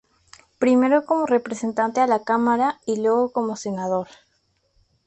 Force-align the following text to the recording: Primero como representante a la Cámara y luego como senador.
Primero 0.57 1.05
como 1.05 1.27
representante 1.27 2.01
a 2.01 2.07
la 2.07 2.23
Cámara 2.23 2.79
y 2.87 2.99
luego 3.03 3.31
como 3.31 3.55
senador. 3.55 4.07